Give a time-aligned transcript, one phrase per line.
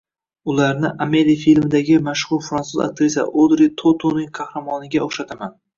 [0.53, 5.61] Ularni «Ameli» filmidagi mashhur fransuz aktrisasi Odri Totuning qahramoniga o‘xshataman.